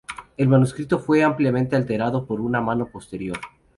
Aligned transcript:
El 0.35 0.47
manuscrito 0.47 0.97
fue 0.97 1.21
ampliamente 1.23 1.75
alterado 1.75 2.25
por 2.25 2.41
una 2.41 2.59
mano 2.59 2.87
posterior. 2.87 3.37